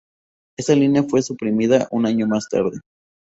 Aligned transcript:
Ésta 0.57 0.73
línea 0.73 1.03
fue 1.03 1.21
suprimida 1.21 1.87
un 1.91 2.07
año 2.07 2.25
más 2.25 2.47
tarde. 2.49 2.79